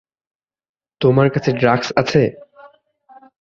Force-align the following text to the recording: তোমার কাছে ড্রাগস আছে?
তোমার 1.01 1.27
কাছে 1.29 1.49
ড্রাগস 1.51 1.89
আছে? 1.95 2.21